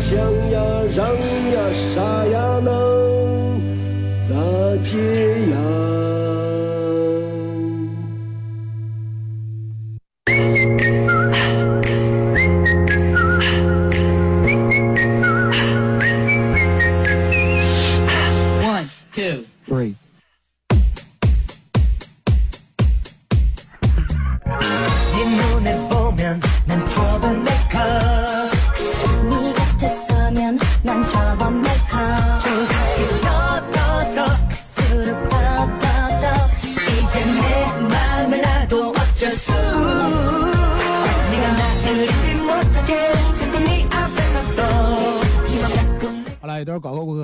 [0.00, 0.16] 抢
[0.50, 0.60] 呀
[0.94, 1.06] 让
[1.52, 3.60] 呀啥呀能
[4.24, 4.34] 咋
[4.82, 4.96] 接
[5.50, 6.17] 呀？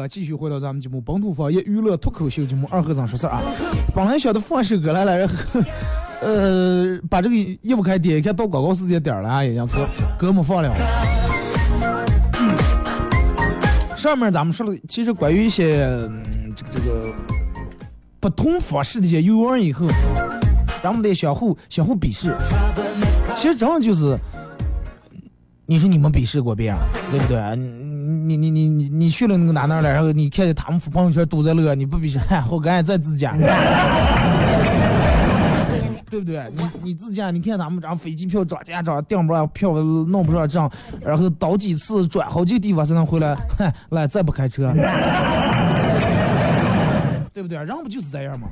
[0.08, 3.42] 继续回到咱们节目《本土方言娱乐脱口秀》节目二和尚说事啊！
[3.94, 5.30] 本来想的放首歌来了，
[6.20, 9.86] 呃，把这个一不开点，看到广告时间点了啊，也让歌
[10.18, 10.70] 歌没放了。
[13.96, 15.86] 上面咱们说了，其实关于一些
[16.54, 17.12] 这个这个
[18.20, 19.86] 不同方式的一些游玩以后，
[20.82, 22.36] 咱们得相互相互鄙视。
[23.34, 24.18] 其实真的就是，
[25.66, 26.76] 你说你们鄙视过别人，
[27.10, 27.38] 对不对？
[28.04, 29.90] 你你你你你去了那个哪哪了？
[29.90, 33.34] 然后你看见他们发朋友圈都在乐，你不比嗨，活该在自驾，
[36.10, 36.44] 对不对？
[36.54, 40.70] 你你自驾，你看他们这飞机票涨价涨，订不上票，弄不上账，
[41.04, 44.72] 然后倒几次转好几个地方才能回来，嗨，来再不开车，
[47.34, 47.58] 对不对？
[47.58, 48.46] 人不就是这样吗？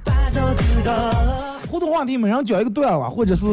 [1.71, 3.47] 互动话题，每人讲一个段子，或者是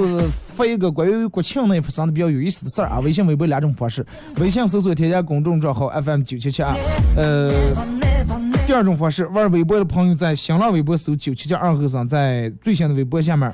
[0.56, 3.00] 发一个关于国庆那发生的比较有意思的事儿啊。
[3.00, 4.04] 微信、微博两种方式，
[4.38, 6.74] 微信搜索添加公众账号 FM 九七七二。
[7.16, 7.54] 呃，
[8.66, 13.54] 第二种方式，玩微博的朋友在新浪微博搜九七七二和尚，在最新的微博下面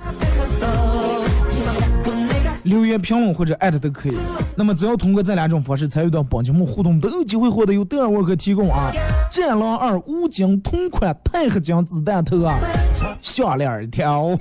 [2.66, 4.18] 留言评论或者艾特都可以。
[4.56, 8.92] 那么只要通过这两种方式参与到本节目互动，都有机会获得由德尔沃克提供啊
[9.32, 12.58] 战狼二五金同款钛合金子弹头啊。
[13.22, 14.38] 项链一条。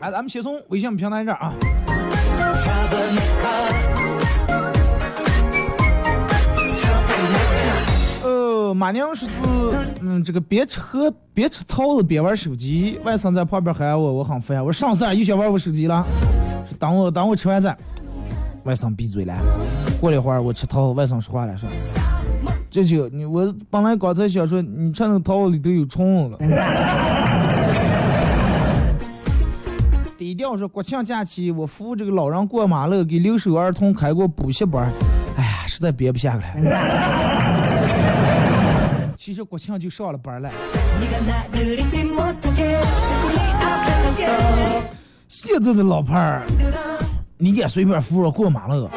[0.00, 1.54] 来，咱们先从微信平台这儿啊。
[8.74, 9.34] 马娘说是，
[10.00, 16.04] 嗯，这个别吃喝，别吃桃子别玩手机，外甥在旁边喊我，我很烦，我上次又想玩我手机了，
[16.78, 17.76] 等我等我吃完再。
[18.64, 19.34] 外甥闭嘴了。
[20.00, 21.68] 过了一会儿，我吃桃子，外甥说话了，说
[22.70, 26.36] ：“这就你我本来刚才想说，你吃那个桃子里头有虫子。”
[30.16, 34.88] 低调说：“国庆假期，我扶这个老人过马路，给留守儿童开过补习班。
[35.36, 37.31] 哎呀，实在憋不下来。
[39.24, 40.50] 其实国庆就上了班了。
[45.28, 46.42] 现在的老派儿。”
[47.38, 48.90] 你敢随便扶我过马路，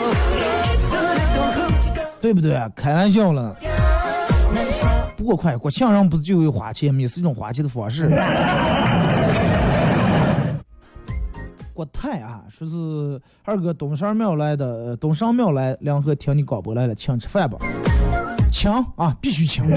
[2.20, 2.60] 对不对？
[2.76, 3.56] 开玩笑了。
[5.16, 8.10] 不过快，国庆上不是就有花钱，也是一种花钱的方式。
[11.72, 17.60] 国泰啊，说是二哥东山庙来的，东山庙来，梁河听你广播来了，请吃饭吧。
[18.56, 19.68] 强啊，必须请。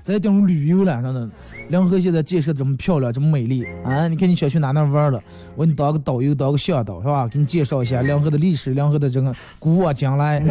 [0.00, 1.28] 在顶旅游了，真的。
[1.70, 4.06] 梁河现在建设这么漂亮，这么美丽啊！
[4.06, 5.20] 你看你想去哪哪玩了？
[5.56, 7.26] 我给你当个导游，当个向导是吧？
[7.26, 10.40] 给你介绍一下梁河的历史，梁河的这个古往今来。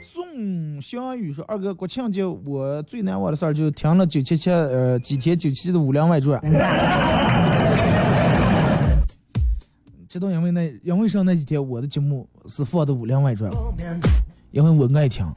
[0.00, 6.40] 宋湘雨说：“二哥，国庆节我最难忘的事儿就听了九七七呃几天九七七的《武梁外传》。
[10.08, 13.50] 知道因为那因为上那几天我的节目是放的《武林外传》，
[14.52, 15.26] 因为我爱听。”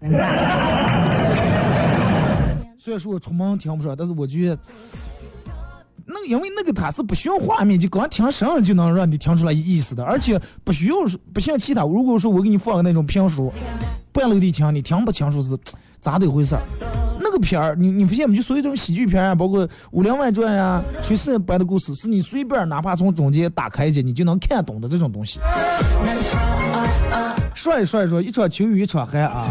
[2.78, 4.60] 虽然说我出门听不上，但是我觉得，
[6.06, 10.96] 那因为那个它是不需要画面，就光听声就能让你听出来意思的，而且不需要
[11.34, 11.84] 不像其他。
[11.84, 13.52] 如果说我给你放个那种评书，
[14.12, 15.58] 半路的听，你听不清楚是
[16.00, 16.62] 咋的一回事儿。
[17.30, 18.36] 那个片儿，你你发现没？
[18.36, 25.40] 就所有这种喜剧片啊，包括《武林外传》呀、炊事班的故事，是你随便哪怕从中间打开一节，你就能看懂的这种东西。
[27.54, 29.48] 说一说一，场秋雨一场寒啊。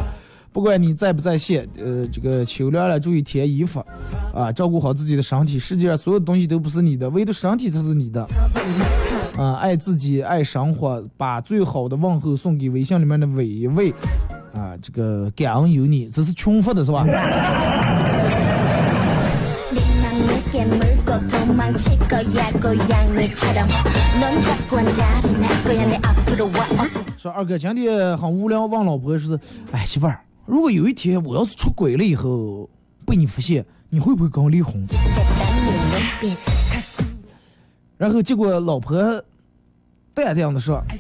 [0.51, 3.85] 不管你在不在线，呃，这个秋凉了注意添衣服，
[4.35, 5.57] 啊，照顾好自己的身体。
[5.57, 8.27] 世界上所有东西都不是你的，唯独身体才是你的。
[9.37, 13.95] 啊，爱自己，爱生活，把最好的问候送给微信里面的每一位。
[14.59, 17.07] 啊，这个感恩有你，这是穷发的是吧？
[27.17, 29.39] 说二哥今天很无聊，问老婆说
[29.71, 32.69] ：“哎，媳妇儿，如果有一天我要是出轨了以后
[33.07, 34.85] 被你发现，你会不会跟我离婚？”
[37.97, 38.99] 然后结果老婆
[40.15, 40.99] 淡淡的说：“哎，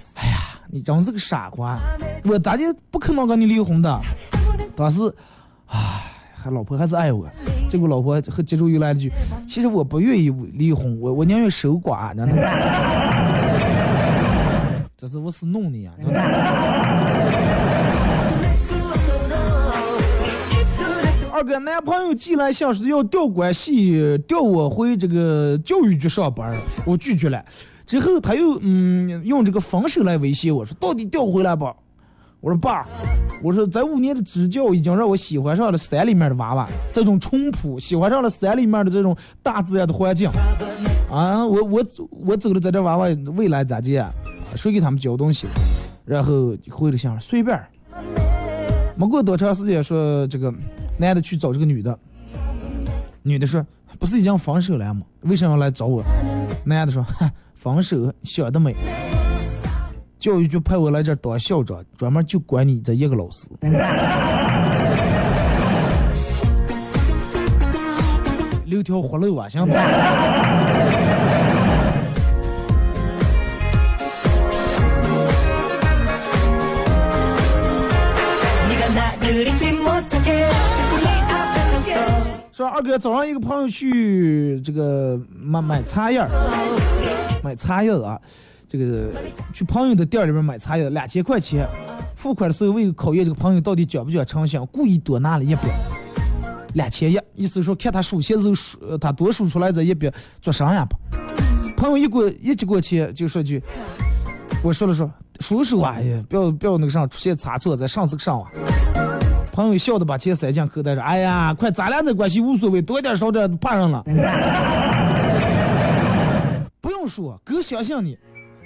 [0.70, 1.79] 你真是个傻瓜，
[2.25, 4.00] 我咋的不可能跟你离婚的。”
[4.76, 5.12] 当时，
[5.67, 5.79] 唉，
[6.35, 7.26] 还老婆还是爱我。
[7.69, 9.11] 结果老婆和接着又来了句
[9.49, 12.26] ：“其实我不愿意离婚，我我宁愿守寡呢。”
[14.97, 15.93] 这是我是弄的呀！
[21.31, 26.53] 二哥，男朋友寄来信是要调关系，调我回这个教育局上班，
[26.85, 27.41] 我拒绝了。
[27.88, 31.64] 之后他又嗯用这个分手来威胁我说，到底调回来不？
[32.40, 32.87] 我说爸，
[33.43, 40.29] 我说在五年的支教已经让我喜欢上了山里面的娃娃，这种淳朴，喜欢上了山里面的这种大自然的环境。
[41.11, 43.99] 啊，我我我走了，在这娃娃未来咋地？
[44.55, 45.46] 谁给他们教东西？
[46.05, 47.58] 然后回了信，随便。
[48.96, 50.52] 没过多长时间，说这个
[50.99, 51.99] 男的去找这个女的，
[53.23, 53.64] 女的说
[53.99, 55.06] 不是已经分手了吗？
[55.23, 56.05] 为什么要来找我？
[56.64, 57.02] 男的说
[57.61, 58.73] 分手想得美，
[60.17, 63.51] 教育局派我来这当校长，专门就管你这一个老师。
[68.65, 69.73] 留条活路啊，行不？
[82.53, 86.21] 说二哥，早上一个朋友去这个买买茶叶
[87.43, 88.19] 买茶叶啊，
[88.69, 89.11] 这个
[89.52, 91.67] 去朋友的店里边买茶叶，两千块钱。
[92.17, 95.69] 付款的时候为考验这个朋友到底讲不讲诚信，故意多拿了一笔，
[96.75, 100.11] 两千一，意思说看他数钱时候数，他多数出来这一笔
[100.43, 100.96] 做啥呀吧？
[101.76, 103.62] 朋友一过一接过钱就说句，
[104.64, 105.08] 我说了说，
[105.38, 108.50] 数数啊，呀不要不要那个啥出现差错，在上次上啊。
[109.52, 114.05] 朋友笑的把钱塞进口袋说：“哎呀，快，咱俩这关系无所谓，多点少点怕上了。
[117.09, 118.19] 说，哥相信你。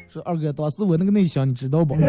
[0.08, 1.96] 说二哥，当时我那个内向，你知道不？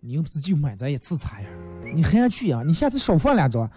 [0.00, 1.46] 你又不是就买咱一次茶呀，
[1.94, 2.62] 你还要去呀？
[2.64, 3.68] 你下次少放两张。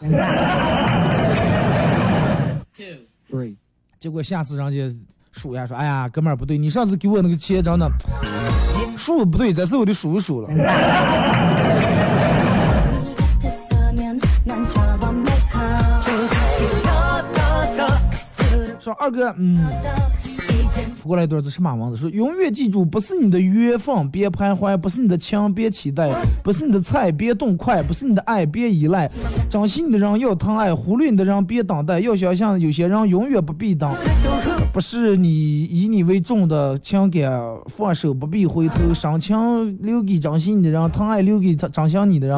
[3.97, 4.95] 结果下次人家
[5.31, 7.89] 数呀说：哎呀，哥们儿不对，你上次给我那个钱真的。
[8.95, 10.49] 数不对，这次我得数数了。
[18.85, 19.65] 说二哥，嗯，
[21.01, 21.97] 扶过来一段子什么文字？
[21.97, 26.11] 说永远记住，不是你的缘分别徘徊，不是你的情别期待，
[26.43, 29.09] 不是你的菜别动筷，不是你的爱别依赖。
[29.49, 31.99] 珍惜你的人要疼爱，忽略你的人别等待。
[31.99, 33.91] 要想象有些人永远不必等。
[34.71, 38.93] 不是你以你为重的情感放手，不必回头。
[38.93, 39.35] 深情
[39.81, 42.37] 留给珍惜你的人，疼爱留给他珍惜你的人。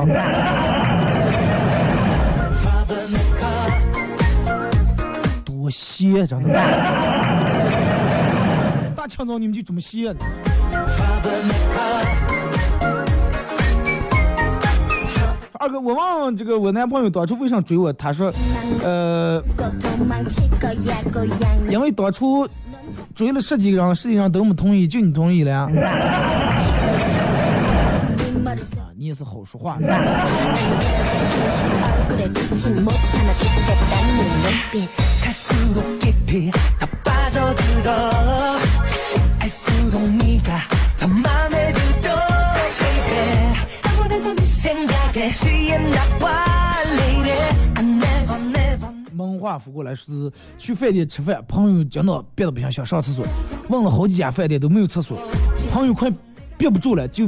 [5.67, 6.53] 多谢，真的。
[8.95, 10.15] 大清早你们就这么谢？
[15.59, 18.31] 二哥，我问这个我男朋友当初为啥追我，他说，
[18.81, 19.43] 呃，
[21.67, 22.47] 因为当初
[23.13, 25.69] 追了十几个人，十几个人都没同意，就你同意了呀。
[25.83, 26.63] 啊。
[28.95, 29.77] 你也是好说话。
[49.13, 53.25] 梦话扶过来是去饭店吃饭，朋友讲到憋得不行，想上厕所，
[53.67, 55.17] 问了好几家饭店都没有厕所，
[55.71, 56.11] 朋友快
[56.57, 57.27] 憋不住了，就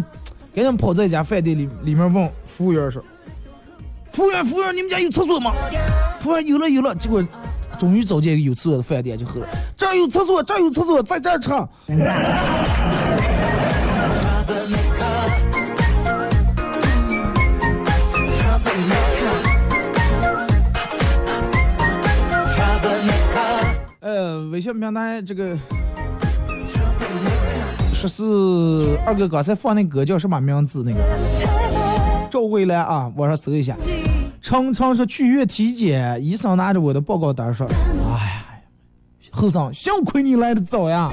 [0.54, 3.04] 赶紧跑在一家饭店里里面问服务员说
[4.14, 5.54] ：“服务员，服务员，你们家有厕所吗？”
[6.22, 7.24] 服务员有了有了，结果
[7.80, 11.50] 终于找见一个有厕所的饭店就喝了，这儿有厕所，这儿有厕所，在这儿吃。
[24.02, 25.58] 呃，微信平台这个
[27.94, 30.84] 说是二哥刚才放那歌叫什么名字？
[30.86, 31.00] 那个
[32.30, 33.78] 赵桂兰啊，网上搜一下。
[34.50, 37.68] 常常说去医院体检，医生拿着我的报告单说
[38.04, 38.44] ：“哎呀，
[39.30, 41.12] 后生，幸亏你来的早呀。”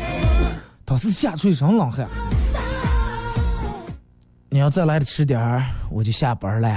[0.86, 2.08] 当时吓出一身冷汗。
[4.48, 6.66] 你要再来的迟点儿，我就下班了。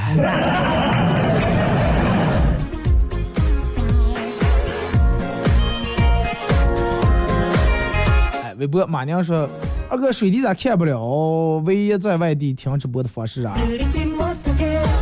[8.44, 9.50] 哎，微博马娘说
[9.90, 11.64] ：“二哥，水滴咋看不了？
[11.64, 13.58] 唯一在外地听直播的方式啊。”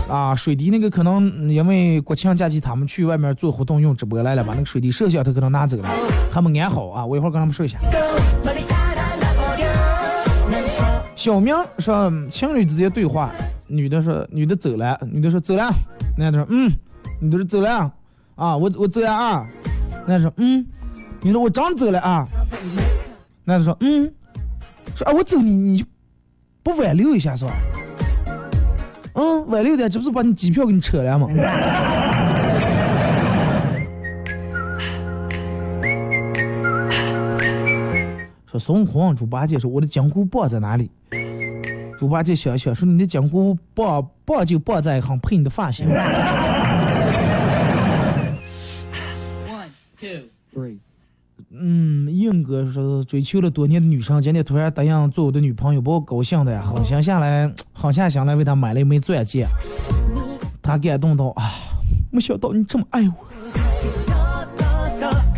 [0.10, 5.90] 啊，水滴那个可能因为国庆假期他们去外面做活动用直播来了，把那个水滴摄像头可能拿走了，
[6.32, 7.06] 还没安好啊。
[7.06, 7.78] 我一会儿跟他们说一下。
[11.16, 13.32] 小明说情侣之间对话，
[13.68, 15.70] 女的说女的走了，女的说走了，
[16.18, 16.72] 男的说嗯，
[17.20, 17.92] 女的说走了
[18.36, 19.46] 啊，我我走了啊，
[20.08, 20.66] 男的说嗯，
[21.22, 22.26] 你说我真走了啊，
[23.44, 24.10] 男的说嗯，
[24.96, 25.84] 说啊我走你你
[26.64, 27.52] 不挽留一下是吧？
[29.20, 31.28] 嗯，晚六点，这不是把你机票给你扯了吗？
[38.46, 40.92] 说孙悟空，猪八戒说我的金箍棒在哪里？
[41.98, 45.90] 猪八戒想想说你的金箍棒棒就棒在很配你的发型。
[45.90, 45.98] One
[50.00, 50.78] two three。
[51.50, 59.48] 嗯，硬哥说追求了多年的女生，今天突然答应做我的女朋友，把我高兴的呀，狠心下来， 狠下心来为她买了一枚钻戒。
[60.62, 61.54] 他感动到啊，
[62.12, 63.14] 没想到你这么爱我。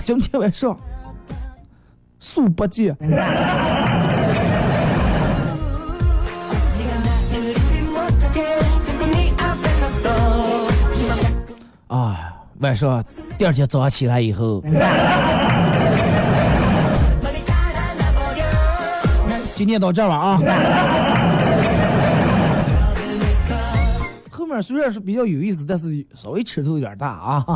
[0.02, 0.76] 今天晚上，
[2.20, 2.96] 速八戒。
[11.86, 13.06] 啊，晚上
[13.38, 14.64] 第二天早上起来以后。
[19.60, 20.40] 今天到这儿了啊！
[24.32, 27.46] 后面虽然是比较有意思，但是稍微尺度有点大啊。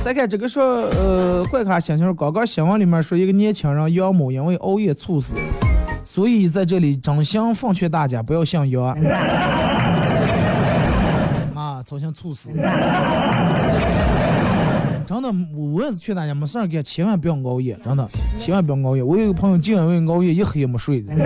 [0.00, 5.34] 再看这个说，呃，怪咖心情刚刚新闻里面说一个年轻人杨某因为熬夜猝死，
[6.04, 8.94] 所以在这里真心奉劝大家不要信谣啊，
[11.86, 12.50] 操心猝死。
[15.06, 19.02] 真的，我也是劝大家没事儿干，千万不要熬夜，真的，千万不要熬夜。
[19.04, 21.14] 我有个朋友就因为熬夜一黑也没睡的。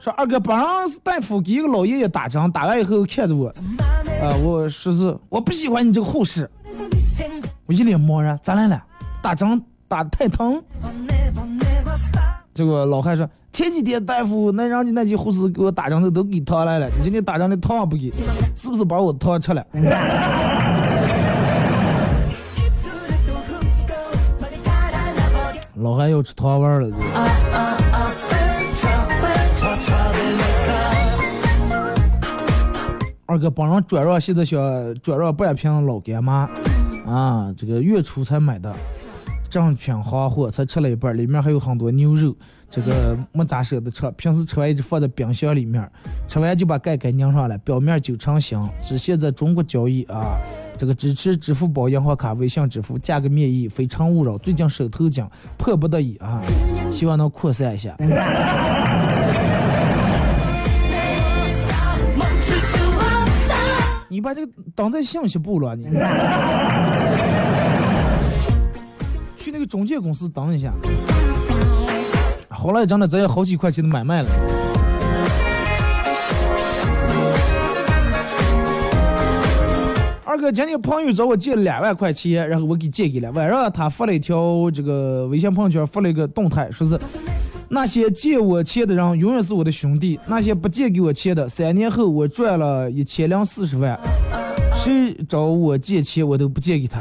[0.00, 0.66] 说二哥，本上
[1.04, 3.46] 大夫给一个老爷爷打针，打完以后看着我，
[4.20, 6.50] 啊，我说是我不喜欢你这个护士，
[7.66, 8.82] 我一脸茫然，咋来了？
[9.22, 10.60] 打针打的太疼。
[12.60, 13.26] 这个老汉说。
[13.52, 18.12] 前几天大夫那让你那几护士给我打针的都给烫来了，你今天打针的糖不给，
[18.54, 19.66] 是不是把我糖吃了？
[25.76, 26.96] 老汉要吃糖丸了。
[33.24, 34.60] 二哥帮人转让，现在想
[35.00, 36.48] 转让半瓶老干妈，
[37.06, 38.72] 啊，这个月初才买的，
[39.50, 42.34] 正品行货，才吃了一半，里面还有很多牛肉。
[42.70, 45.90] 这个没咋舍得吃，平时吃完一直放在冰箱里面，
[46.28, 48.70] 吃完就把盖给拧上了，表面就成型。
[48.80, 50.36] 只现在中国交易啊，
[50.78, 54.38] 这个支持支付宝、银行卡、微信支付，价格免疫，非诚勿扰。
[54.38, 55.26] 最近手头紧，
[55.58, 56.40] 迫不得已啊，
[56.92, 57.96] 希望能扩散一下。
[64.08, 65.86] 你把这个当在信息部了，你
[69.60, 70.72] 个中介公司等一下。
[72.48, 74.28] 后来，真的，咱有好几块钱的买卖了。
[80.24, 83.30] 二哥，今天朋友找我借两万块钱，然后我给借给了。
[83.32, 86.98] 晚上他发了一条这个微信朋友圈，发了一个动态，说是
[87.68, 93.98] 那些借我钱的人永远是我的兄弟，那些不借给我钱的，三年后我赚了一千零四十万，
[94.76, 97.00] 谁找我借钱我都不借给他。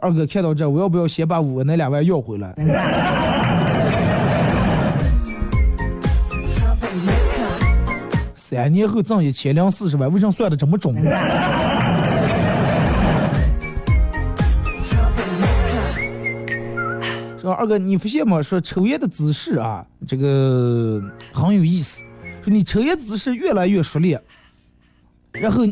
[0.00, 2.54] 二哥看到这，我要不要先把我那两万要回来？
[8.34, 10.94] 三年后挣一千零四十万，为什么算的这么准？
[17.40, 18.40] 说二哥，你发现吗？
[18.42, 22.02] 说抽烟的姿势啊，这个很有意思。
[22.42, 24.20] 说你抽烟姿势越来越熟练，
[25.32, 25.64] 然后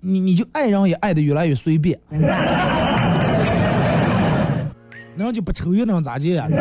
[0.00, 1.98] 你你就爱人也爱的越来越随便，
[5.24, 6.48] 那就不抽烟能咋地呀？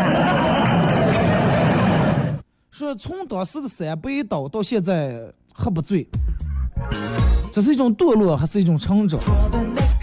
[2.72, 5.20] 说从当时的三杯倒到现在。
[5.62, 6.08] 喝不醉，
[7.52, 9.20] 这是一种堕落还是一种成长？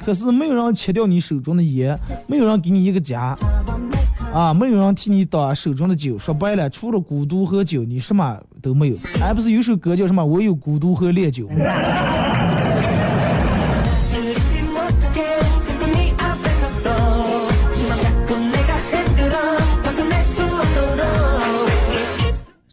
[0.04, 1.98] 可是没有人切掉你手中的烟，
[2.28, 3.34] 没有人给你一个家，
[4.34, 6.18] 啊，没有人替你挡手中的酒。
[6.18, 8.96] 说白了，除了孤独和酒，你什么都没有。
[9.22, 10.22] 哎，不是有首歌叫什么？
[10.22, 11.48] 我有孤独和烈酒。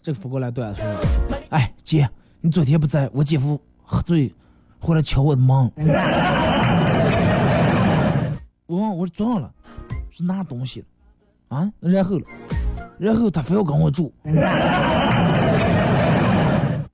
[0.03, 2.09] 这个扶过来段子说：“哎，姐，
[2.41, 4.29] 你昨天不在，我姐夫喝醉
[4.77, 5.71] 回来敲我的门。
[8.65, 9.49] 我问我说撞了，
[10.09, 10.83] 是拿东西
[11.47, 11.71] 啊？
[11.79, 12.25] 然后了，
[12.97, 14.13] 然后他非要跟我住。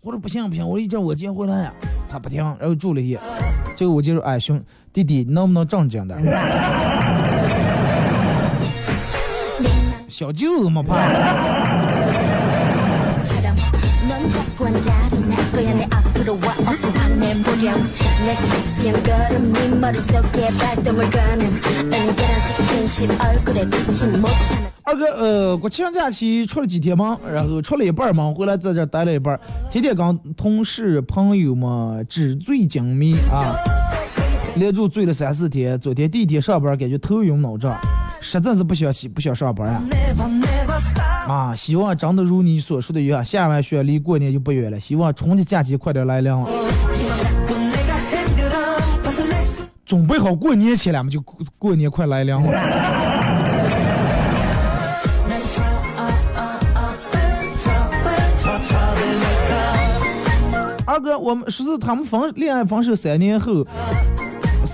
[0.02, 1.74] 我说不行不行，我一叫我姐回来呀，
[2.08, 3.20] 他不听，然后住了一夜。
[3.76, 4.64] 这个我就说：哎兄
[4.94, 6.24] 弟弟，你能不能正经点？
[10.08, 11.69] 小舅子嘛怕。”
[15.59, 17.75] 거야 내 앞으로 와 어서 화내보렴
[18.25, 21.47] 내 섹시한 걸음 네 머릿속에 발동을 거는
[21.93, 29.41] 은근한 스킨십 얼굴에 비친 못 참는 二哥，呃，国庆假期出了几天忙，然后出了一半儿忙，回来在这儿待了一半儿，
[29.71, 33.57] 天天跟同事朋友们纸醉金迷啊，
[34.57, 35.81] 连住醉了三四天。
[35.81, 37.81] 昨天第一天上班，感觉头晕脑胀，
[38.21, 39.83] 实在是不想起不想上班啊。
[41.30, 46.34] 啊希望长得如你所说的一样下完雪离过年就不远了希望春节假期快点来临
[49.86, 52.42] 准备好过年前俺们就过过年快来临了。
[60.86, 63.66] 二哥我们说是他们分恋爱分手三年后。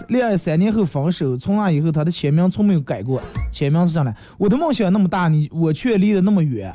[0.09, 3.21] 恋爱三年后分手，从那以后他的签名从没有改过。
[3.51, 6.71] 签名是这样的：我的梦想那么大，你我却离得那么远。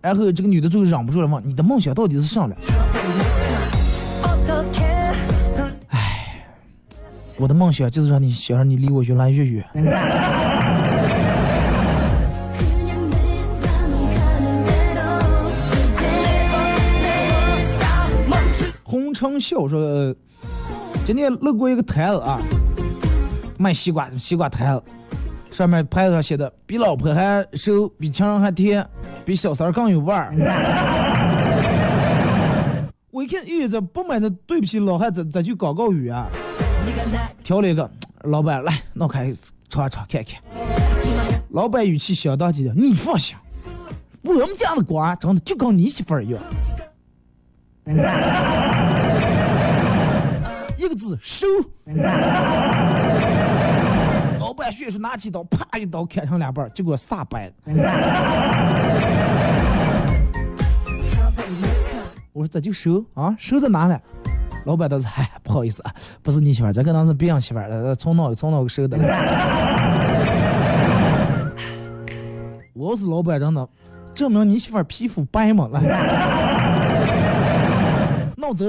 [0.00, 2.54] 然后这个女的最后忍不住了，问：你的梦想到底是什么？
[5.88, 6.46] 哎，
[7.36, 9.64] 我的梦想就是让你，想让你离我越来越远。
[18.82, 20.14] 红城秀说。
[21.08, 22.38] 今天路过一个摊子啊
[23.56, 24.82] 卖西瓜的西瓜摊子
[25.50, 28.86] 上面牌子上写的比老婆还瘦比情人还甜
[29.24, 30.34] 比小三更有味儿。
[33.10, 36.26] 我一看咦，这不买的对不起老汉子咱去广告语啊？
[37.42, 37.90] 挑了一个
[38.24, 39.34] 老板来弄开
[39.70, 40.38] 尝尝看看
[41.48, 43.34] 老板语气相当姐姐你放心
[44.20, 46.42] 我们家的瓜长得就跟你媳妇儿一样。
[50.98, 51.46] 字收。
[54.38, 57.52] 老板迅速拿起刀，啪一刀砍成两半，结果撒掰。
[62.32, 63.98] 我说这就收啊，收在哪呢？
[64.66, 68.98] 老板当时，哎，不好意思啊，不是你媳妇儿，这可能是别人媳妇儿的，从哪从哪个收的。
[72.74, 73.68] 我要是老板，真的，
[74.14, 75.80] 证明你媳妇儿皮肤白嘛，来，
[78.36, 78.66] 闹走。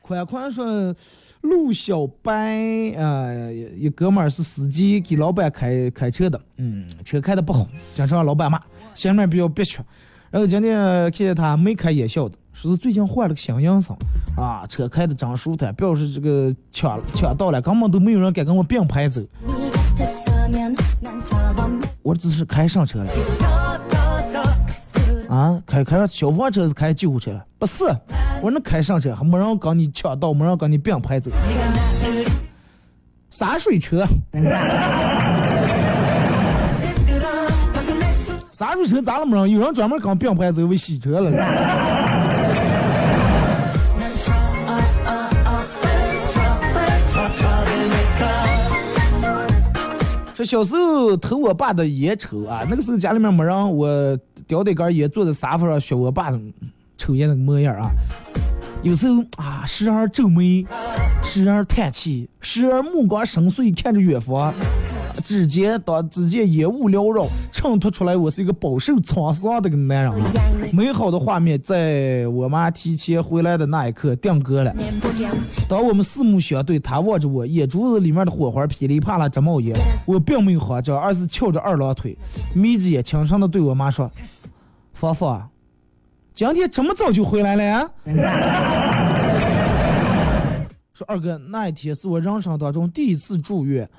[0.00, 0.94] 款款说，
[1.44, 2.56] 陆小白
[2.96, 8.58] 啊、呃，一哥们儿是司机，给老板开开车的，嗯，车开的不好，经常让老板骂，
[8.94, 9.78] 心里面比较憋屈。
[10.30, 13.94] 然后今天看见他眉开眼笑的，说是最近换了个新颜生，
[14.38, 19.20] 啊，车开的真舒坦，表示这个抢抢到了，根本都没有人敢跟我并排走。
[22.02, 23.10] 我只是开上车了，
[25.28, 27.84] 啊，开开上消防车是开救护车了，不是。
[28.44, 31.30] 我能开上车还没人跟你抢道，没人跟你并排走。
[33.30, 34.04] 洒水车，
[38.50, 39.50] 洒水车咋了没人？
[39.50, 41.30] 有人专门跟并排走为洗车了。
[50.34, 56.30] 说小时候偷我爸的烟抽啊，那个时候家里面没人，我叼着一根烟坐在沙发上学我爸
[56.98, 57.88] 抽烟那个模样啊。
[58.84, 60.66] 有时候啊，时而皱眉，
[61.22, 64.52] 时而叹气，时而目光深邃，看着远方。
[65.24, 70.12] 指尖当指尖烟雾缭绕，衬托出来我是一个饱受沧桑的个男人。
[70.70, 74.76] 美好的画面在我妈提前回来的那一刻定格了。
[75.66, 79.74] 当我们四目相对，她望着我，眼珠子里面的火花噼里啪啦直冒烟。
[80.04, 82.18] 我并没有慌张，而是翘着二郎腿，
[82.52, 84.10] 眯着眼轻声的对我妈说
[84.92, 85.48] ：“芳芳，
[86.34, 87.88] 今天这么早就回来了呀？”
[90.92, 93.88] 说二哥，那一天是我人生当中第一次住院。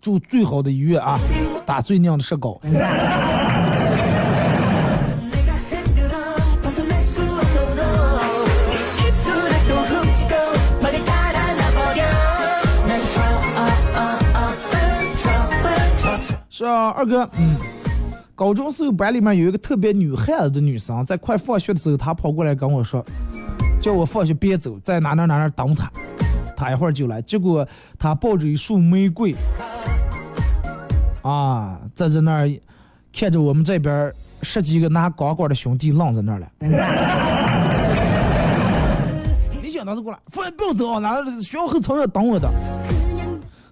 [0.00, 1.18] 住最好的医院啊，
[1.66, 2.60] 打最靓的石膏。
[16.64, 17.56] 二哥，嗯，
[18.34, 23.04] 高中时候班里面有一个特别女汉子的女生，在快放学的时候，她跑过来跟我说，
[23.80, 25.90] 叫我放学别走，在哪哪哪哪等她，
[26.56, 27.20] 她一会儿就来。
[27.20, 27.66] 结果
[27.98, 29.34] 她抱着一束玫瑰，
[31.22, 32.50] 啊，站在那儿
[33.12, 36.48] 看着我们这边十几个拿钢管的兄弟愣在那儿了。
[39.62, 42.48] 你想当时过来，放学不要走啊，哪学校后操场等我的。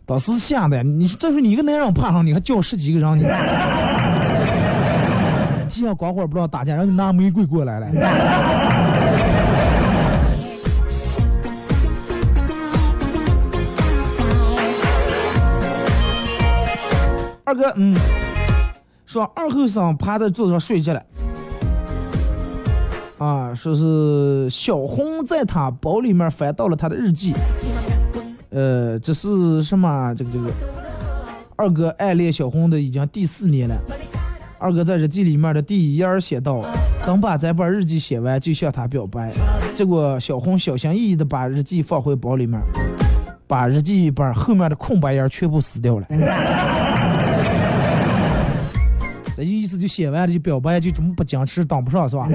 [0.06, 3.22] 当时吓得，你说这是你一个男人爬上，你还叫十几个人，你
[5.66, 7.86] 既然光棍不知道打架，让你拿玫瑰过来了。
[17.46, 17.96] 二哥，嗯，
[19.06, 21.02] 说二后生趴在桌子上睡着了，
[23.16, 27.32] 啊，说是小红在他包里面翻到了他的日记。
[28.54, 30.14] 呃，这是什么？
[30.16, 30.48] 这个这个，
[31.56, 33.76] 二哥暗恋小红的已经第四年了。
[34.60, 36.64] 二哥在日记里面的第一页写道
[37.04, 39.32] ：“等把这本日记写完，就向她表白。”
[39.74, 42.60] 结果小红小心翼翼的把日记放回包里面，
[43.48, 46.06] 把日记本后面的空白页全部撕掉了。
[49.36, 52.28] 这意思就写完了就表白，就这么不矜持，当不上是吧？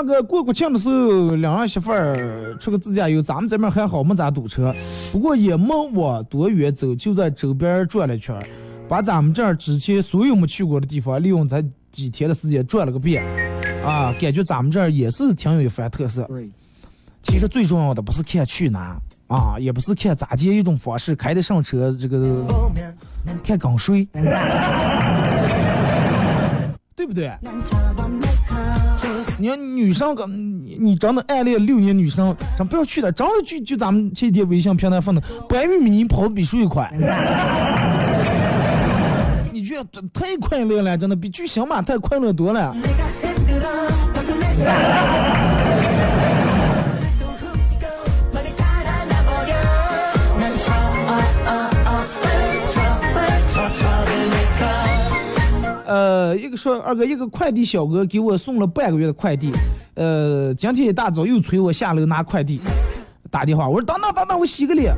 [0.00, 4.74] 二哥过国庆的时候，两儿媳妇儿出个自驾游，咱们这边还好没咋堵车，
[5.12, 8.34] 不过也没往多远走，就在周边转了一圈，
[8.88, 13.22] 把咱们这儿之前所有没去过的地方，利用咱几天的时间转了个遍，
[13.84, 16.26] 啊，感觉咱们这儿也是挺有一番特色。
[17.20, 22.46] 其实最重要的不是看去哪啊，也不是看咋接一种方式开的上车，这个
[23.44, 24.08] 看刚睡，
[26.96, 27.30] 对不对？
[29.40, 36.92] 你看女生个你你真的暗恋六年女生，咱不要去的，真的就就咱们这天微信平台放的，白玉米你跑的比谁快。
[39.50, 42.76] 你觉得太快乐了，真的比巨星马太快乐多了。
[55.90, 59.50] 呃，一个说二哥，一个快递小哥给我送了半个月的快递，
[59.94, 62.60] 呃，今天一大早又催我下楼拿快递，
[63.28, 64.94] 打电话我说等等等等，我洗个脸。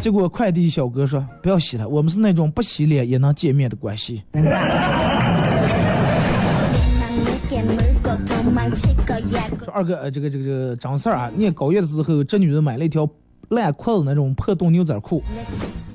[0.00, 4.22] 结果快递小哥说不要洗了，我们是那种不洗脸也能见面的关系。
[9.64, 13.08] 说二哥，呃，这个这个这个张四啊，念高一的时候，这女人买了一条
[13.48, 15.20] 烂裤子那种破洞牛仔裤。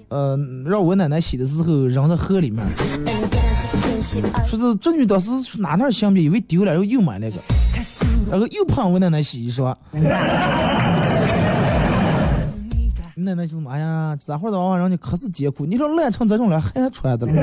[0.09, 2.65] 呃，让我奶奶洗的时候扔在河里面，
[4.45, 7.37] 说是这女当时哪哪想不以为丢了，然后又买那个，
[8.31, 9.75] 然后又胖我奶奶洗衣裳。
[13.15, 17.33] 你奶奶就是妈，呀，这会儿的娃娃让你可是艰苦，你说烂成这种了还穿的了。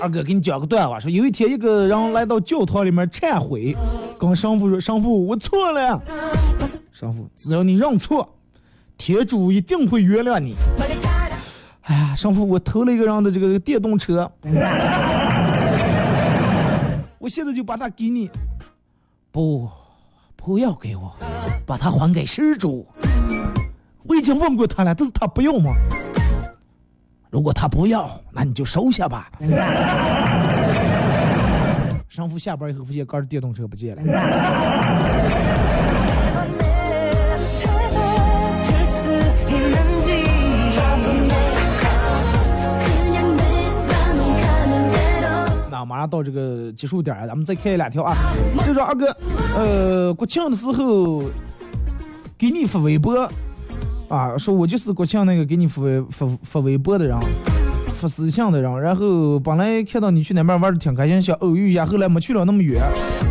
[0.00, 3.76] 二哥给你讲个段话，说有一天一个人来到教堂里面忏悔，
[4.18, 6.00] 跟神父说：“神父，我错了。”
[6.92, 8.28] 神父，只要你认错，
[8.96, 10.54] 天主一定会原谅你。
[11.82, 14.30] 哎呀，神父，我偷了一个人的这个电动车，
[17.18, 18.30] 我现在就把它给你。
[19.32, 19.68] 不，
[20.36, 21.16] 不要给我，
[21.66, 22.86] 把它还给施主。
[24.04, 25.72] 我已经问过他了，但是他不要吗？
[27.30, 29.30] 如果他不要，那你就收下吧。
[32.08, 34.02] 神父下班以后发现哥的电动车不见了。
[45.70, 48.16] 那马上到这个结束点儿，咱们再看两条啊。
[48.66, 49.14] 就说二哥，
[49.54, 51.22] 呃，国庆的时候
[52.38, 53.30] 给你发微博。
[54.08, 57.18] 啊，说我就是国庆那个给你发发发微博的人，
[58.00, 58.80] 发私信的人。
[58.80, 62.82] 然后本来看到你去那边玩的挺开心，想偶遇一下，后来没去了那么远。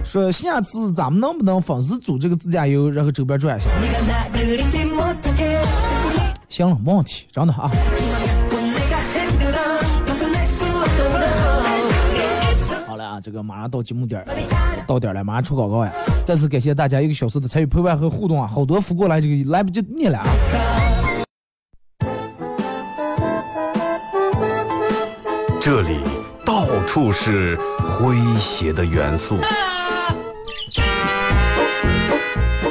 [0.05, 3.67] 说下次咱们能不能分时组这个自驾游，然后周边转一下？
[6.47, 7.71] 行了，没问题，真的啊。
[12.87, 14.27] 好了啊，这个马上到节目点儿，
[14.87, 15.91] 到点儿了，马上出广告呀。
[16.25, 20.25] 再次感谢大家一个小时的参与陪伴和互动啊，好多福过来这个来不及念了啊。
[25.61, 25.99] 这里
[26.45, 29.35] 到处是诙谐的元素，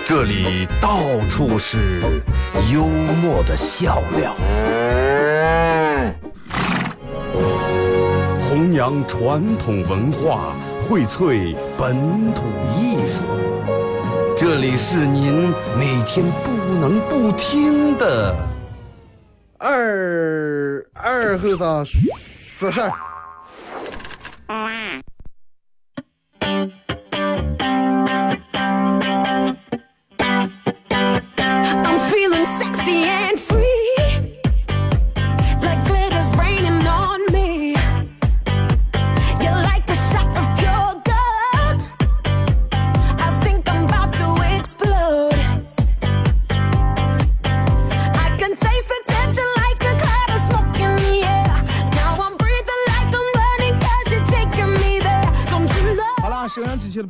[0.07, 0.98] 这里到
[1.29, 2.00] 处是
[2.72, 2.87] 幽
[3.22, 4.35] 默的笑料，
[8.40, 10.55] 弘扬传统文化。
[10.88, 12.44] 荟萃本土
[12.79, 13.25] 艺术，
[14.37, 18.33] 这里是您每天不能不听的。
[19.59, 22.92] 二二和尚说事儿。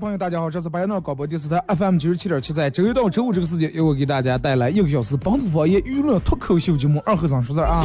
[0.06, 7.84] 朋友，大家好，这是白鸟广播电视台 FM 九十七点七，在周一到周五这个时间，由我给大家带来一个小时本土方言娱乐脱口秀节目《二和尚说事儿》啊。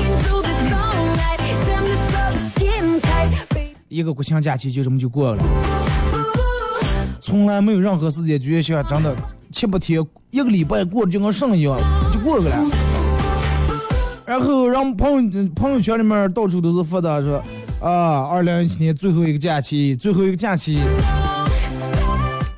[3.88, 5.43] 一个国庆假期就这么就过了，
[7.19, 9.15] 从来没有任何时间觉得像真的
[9.51, 11.79] 七八天一个礼拜过得就跟上一样，
[12.12, 12.55] 就过去了。
[14.27, 17.43] 然后让朋友朋友圈里面到处都是发的说
[17.81, 20.77] 啊，二零一七年最后一个假期，最后一个假期。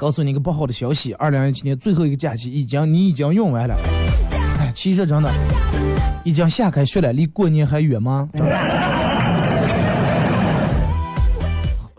[0.04, 3.74] 告诉你一个不好的消息，二零一七年最后一个假期已经你已经用完了。
[4.60, 5.32] 哎，其实真的
[6.26, 8.28] 已经下开学了，离过年还远吗？
[8.34, 8.52] 真的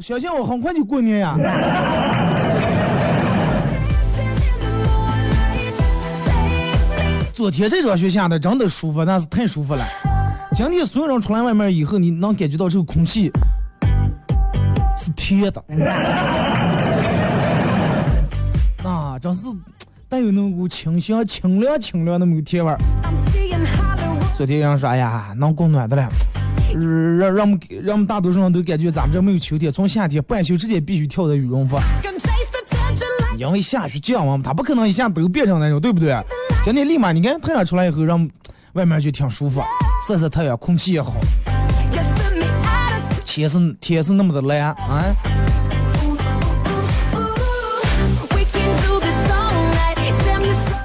[0.00, 1.34] 相信我，很快就过年呀。
[7.32, 9.82] 昨天这场雪下的真的舒服，那是太舒服了。
[10.54, 13.32] 今天所有人出来外面以后，你能感觉到这个空气
[14.94, 15.64] 是甜的，
[19.24, 19.46] 真是
[20.06, 22.78] 带有那股清香、清凉、清凉那么个甜味儿。
[24.36, 26.06] 昨天有人说，哎呀，能供暖的了，
[26.74, 26.78] 呃
[27.16, 31.78] 让让我们让我们大多数人都感觉咱们这没有秋天，从夏天半袖直接必须跳的羽绒服
[33.38, 36.14] 因为下雪降温，它不可能一下都变成那种，对不对？
[36.62, 38.28] 今天立马你看太阳出来以后，让
[38.74, 39.62] 外面就挺舒服，
[40.06, 41.14] 晒晒太阳，空气也好
[43.24, 44.76] 天是天是那么的蓝啊。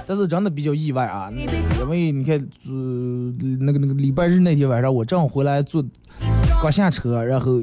[0.09, 1.29] 但是真的比较意外啊，
[1.79, 2.71] 因为你看，呃，
[3.59, 5.85] 那个那个礼拜日那天晚上，我正好回来坐，
[6.59, 7.61] 刚下车，然后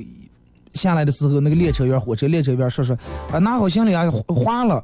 [0.72, 2.96] 下来的时候，那个列车员、火车列车员说说，
[3.32, 4.80] 啊，拿好行李啊，花了，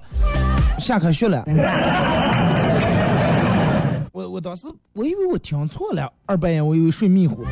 [0.80, 1.44] 下开学了。
[4.10, 7.44] 我我当时我以为我听错了，二半夜我以为睡迷糊，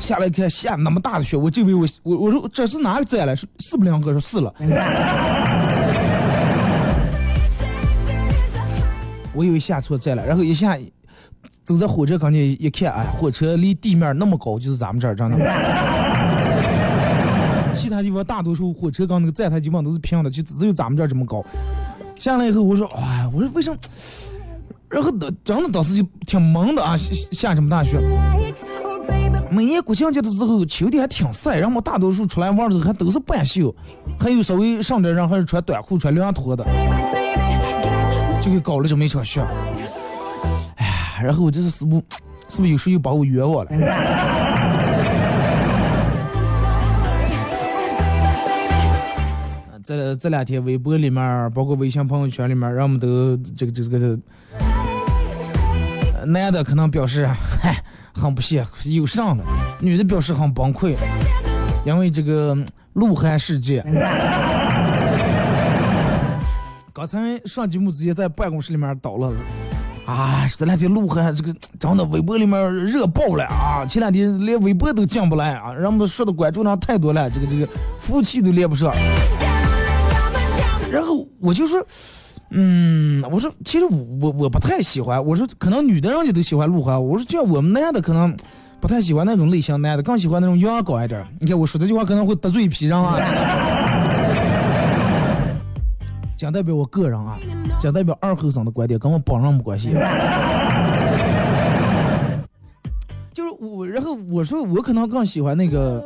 [0.00, 3.36] 下来看下那么大的雪，我就以为我我我说这是哪个载了？
[3.36, 4.10] 是是不两个？
[4.12, 4.54] 说是了。
[9.38, 10.76] 我以为下错站了，然后一下
[11.64, 15.38] 走在火车刚前一看，哎，火车离地面那么高，就是咱们这儿真的。
[17.72, 21.44] 其他地方大多数火车刚那个站台基本都是平的，就只有咱们这儿这么高。
[22.16, 23.78] 下来以后，我说，哎，我说为什么？
[24.88, 28.00] 然后的真的当时就挺懵的啊，下下这么大雪。
[29.52, 33.72] 每年国庆节的时候，秋天还挺晒，然后大多数出来玩的时候还都是半袖，
[34.18, 36.66] 还有稍微上点人还是穿短裤、穿凉拖的。
[38.40, 39.40] 就给搞了这么一场雪。
[40.76, 41.96] 哎呀，然后我这是是不
[42.48, 43.70] 是不是有时候又把我冤枉了？
[49.84, 54.18] 这这两天微博里面，包括微信朋友圈里面，让我们都这个这个这个，
[56.26, 59.42] 男的可能表示嗨很不屑，有上的；
[59.80, 60.94] 女的表示很崩溃，
[61.86, 62.54] 因为这个
[62.92, 63.82] 鹿晗事件。
[66.98, 69.32] 刚才上节目直接在办公室里面倒了，
[70.04, 73.86] 啊，这两天鹿晗这个真的微博里面热爆了啊！
[73.86, 77.68] 前两天连微博都进不来啊，让我们说的关注量太多了，这个这个
[78.00, 78.92] 服务器都连不上。
[80.90, 81.80] 然后我就说，
[82.50, 83.84] 嗯，我说其实
[84.20, 88.36] 我我不太喜欢，我说可能女的人家都喜欢鹿晗，我说就像我们男的可能
[88.80, 91.24] 不太喜欢那种类型男的，更喜欢那种阳刚一点。
[91.38, 93.87] 你看我说这句话可能会得罪一批人啊。
[96.38, 97.36] 仅代表我个人啊，
[97.80, 99.90] 仅代表二后生的观点，跟我本人没关系。
[103.34, 106.00] 就是我，然后我说我可能更喜欢那个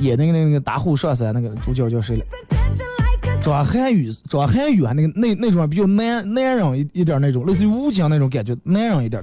[0.00, 9.22] 演那个那个那个打虎上山那个主角叫谁来？tension like a 张涵予，张涵予啊，那个那那种比较男男人一一点那种，类似于武将那种感觉，男人一点。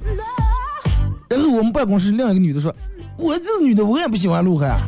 [1.28, 2.72] 然后我们办公室另一个女的说
[3.18, 4.78] ：“我这女的我也不喜欢鹿晗。”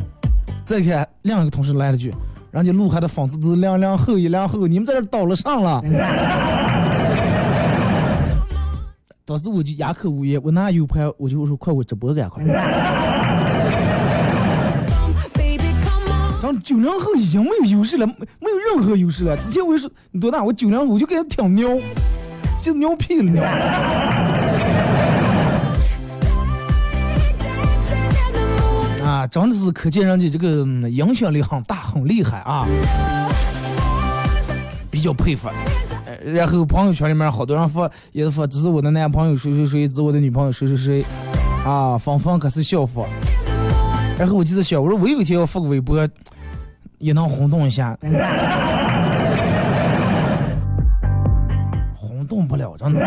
[0.63, 2.13] 再看另一个同事来了句
[2.51, 5.83] ：“人家鹿晗的粉丝都是两两后一两后，你们在这倒了上了。”
[9.25, 12.43] 当时我就哑口无言，我拿 U 盘，我就说快我直播赶快。
[16.41, 19.35] 真九零后已经没有优势了，没没有任何优势了。
[19.35, 21.67] 之前我就说你多大，我九零后我就给他挺尿，
[22.61, 23.43] 就尿屁了尿。
[29.17, 30.47] 啊，真的是可见人家这个
[30.89, 32.67] 影响力很大，很厉害啊，
[34.91, 35.49] 比较佩服。
[36.23, 41.03] 然后朋友圈里面好多人发，也是发，这是我的男朋友谁谁谁，这是我的女朋友谁谁谁，
[41.65, 43.07] 啊，芳芳可是效仿。
[44.19, 46.07] 然后我记得想，我说我有一天要发个微博，
[46.99, 47.97] 也能轰动一下，
[51.95, 52.99] 轰动不了，真的。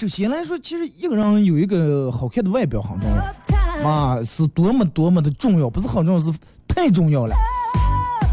[0.00, 6.32] 首先来说，其实一个人有一个好看的外表很重要，啊，是多么多么的重要，不是很重要，是
[6.66, 7.36] 太重要了。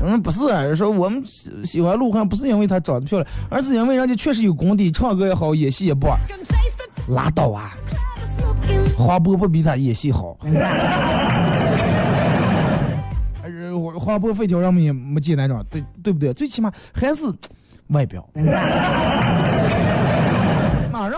[0.01, 6.17] 嗯，不是说我们喜喜欢鹿晗，不是因为他长得漂亮，而是因为人家确实有功底，唱歌也好，演戏也棒。
[7.09, 7.75] 拉倒啊！
[8.97, 10.37] 花波不比他演戏好，
[13.43, 16.33] 呃花波废条让们也没见那种，对对不对？
[16.33, 17.25] 最起码还是
[17.87, 18.25] 外表。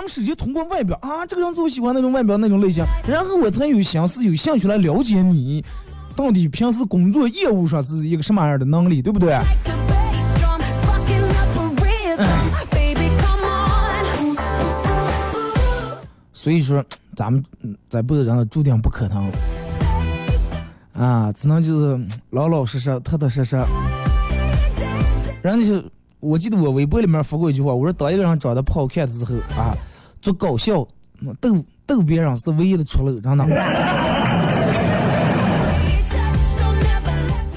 [0.10, 5.64] 直接通过外表啊，这个人是我喜欢那种外表那种类型，然后我才有心思有兴趣来了解你，
[6.16, 9.40] 到底平时工作业务上是一个什么样的能力，对不对？
[16.34, 16.84] 所以说，
[17.16, 19.30] 咱们嗯在辈子上注定不可能
[20.94, 23.58] 啊，只能就是老老实实、踏踏实实。
[25.42, 25.84] 然后就
[26.22, 29.76] 我记得我微博里面发过一句话，我说当一个人长得不好看的时候啊，
[30.22, 30.86] 做搞笑
[31.40, 33.44] 逗逗别人是唯一的出路，真的。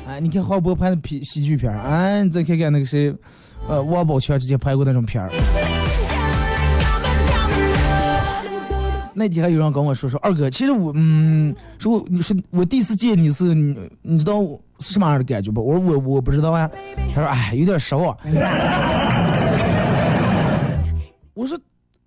[0.08, 3.14] 哎，你看黄渤拍的皮喜剧片儿，哎，你再看看那个谁，
[3.68, 5.30] 呃，王宝强之前拍过那种片儿。
[9.14, 14.42] 那天还有人跟我说说二哥，其实我嗯，说我你说我第一次见你是你你知道
[14.78, 15.62] 是什么样的感觉不？
[15.62, 16.70] 我说我我不知道啊。
[17.14, 18.16] 他说哎，有点失望。
[21.34, 21.58] 我说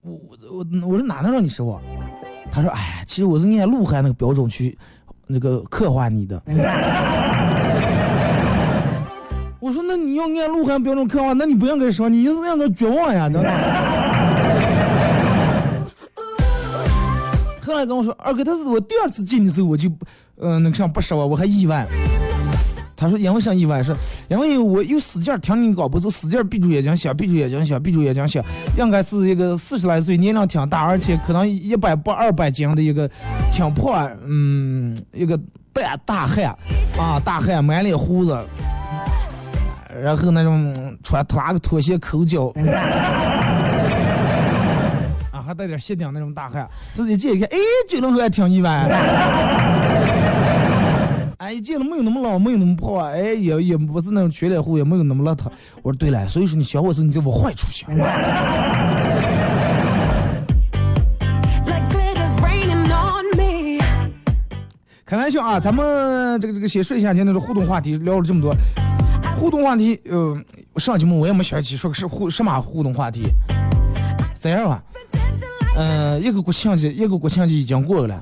[0.06, 1.82] 我我我我说哪能让你失望？
[2.52, 4.78] 他说哎，其实我是按鹿晗那个标准去
[5.26, 6.40] 那个刻画你的。
[9.60, 13.52] 我说那你要按鹿晗标准刻画，那你不应该说，你应是让他绝望呀，等等。
[17.66, 19.90] 后来跟我说，二哥，他是我第二次见的时候，我就，
[20.38, 21.88] 嗯、那个像不失望，我还意外。
[22.98, 23.84] 他说因为啥意外？
[23.84, 23.94] 是
[24.30, 28.44] 因为我又使劲听你搞，不是使劲闭住眼睛想，闭住眼睛想，闭住眼睛想，
[28.78, 33.10] 应该是一个四十来岁，年龄挺大，而且可能一百不二百斤的一个
[33.52, 33.94] 挺破，
[34.26, 35.38] 嗯，一个
[35.74, 36.46] 大大汉
[36.98, 38.38] 啊，大汉满脸胡子，
[40.02, 42.54] 然后那种穿拖拉个拖鞋抠脚。
[45.32, 47.58] 啊，还带点鞋顶那种大汉，自己见一看，哎，
[47.90, 48.88] 九零后还挺意外。
[51.38, 55.48] 哎，一见了没有那么老，没有那么胖啊，哎，也也不是那种缺脸户，也没有那么邋遢。
[55.82, 57.90] 我说对了，所以说你想我时候，你就往坏处想。
[65.06, 68.56] 开玩笑啊，咱们这个这个先说一下今天的互动话题，聊了这么多，
[69.38, 70.36] 互动话题，呃，
[70.78, 73.32] 上节目我也没想起说个是互什么互动话题，
[74.40, 74.84] 这样吧，
[75.78, 78.20] 嗯、一个国庆节，一个国庆节已经过去了，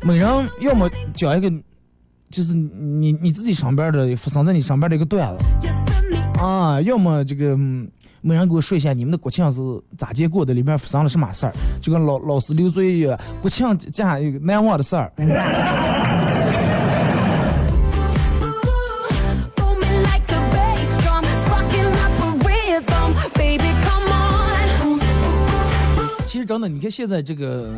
[0.00, 0.28] 每人
[0.60, 1.48] 要么讲一个，
[2.34, 5.44] 就是你你自己上边的发生在你上边的一个段子
[6.40, 7.56] 啊，要么这个。
[8.26, 9.60] 没人给我说一下你们的国庆是
[9.98, 15.12] 咋接过的，里面发生了什么事儿，就跟老老师留作业国庆假一个难忘的事儿。
[26.26, 27.68] 其实真的，你看现在这个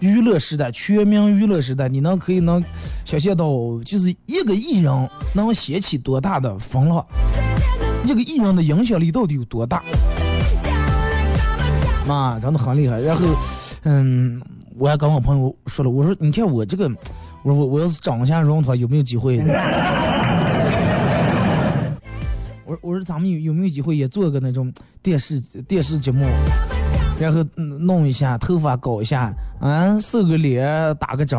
[0.00, 2.64] 娱乐时代，全民娱乐时代，你能可以能
[3.04, 3.46] 想象到，
[3.84, 7.06] 就是一个艺人能掀起多大的风浪，
[8.04, 9.82] 一个艺人的影响力到底有多大？
[12.06, 12.98] 妈，真的很厉害。
[13.00, 13.22] 然后，
[13.82, 14.40] 嗯，
[14.78, 16.90] 我还跟我朋友说了，我说你看我这个，
[17.42, 19.38] 我说我我要是长相容的话，有没有机会？
[22.64, 24.72] 我说我说咱们有有没有机会也做个那种
[25.02, 26.24] 电视电视节目？
[27.20, 30.66] 然后弄一下头发搞一下，啊，瘦个脸，
[30.96, 31.38] 打个针，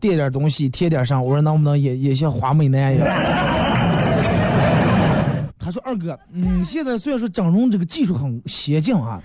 [0.00, 1.22] 垫点东西贴点上。
[1.22, 3.06] 我说能不能也也像花美男一样？
[5.62, 9.20] 他说二哥，嗯，现在虽然说整容这个技术很先进啊，